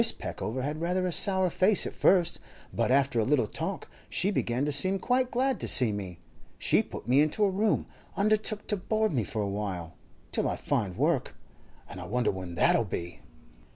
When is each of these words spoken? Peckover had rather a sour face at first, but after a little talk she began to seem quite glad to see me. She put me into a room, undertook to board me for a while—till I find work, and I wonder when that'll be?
Peckover 0.17 0.63
had 0.63 0.81
rather 0.81 1.05
a 1.05 1.11
sour 1.11 1.51
face 1.51 1.85
at 1.85 1.93
first, 1.93 2.39
but 2.73 2.89
after 2.89 3.19
a 3.19 3.23
little 3.23 3.45
talk 3.45 3.87
she 4.09 4.31
began 4.31 4.65
to 4.65 4.71
seem 4.71 4.97
quite 4.97 5.29
glad 5.29 5.59
to 5.59 5.67
see 5.67 5.91
me. 5.91 6.17
She 6.57 6.81
put 6.81 7.07
me 7.07 7.21
into 7.21 7.43
a 7.45 7.49
room, 7.51 7.85
undertook 8.17 8.65
to 8.69 8.77
board 8.77 9.13
me 9.13 9.23
for 9.23 9.43
a 9.43 9.47
while—till 9.47 10.49
I 10.49 10.55
find 10.55 10.97
work, 10.97 11.35
and 11.87 12.01
I 12.01 12.05
wonder 12.05 12.31
when 12.31 12.55
that'll 12.55 12.83
be? 12.83 13.19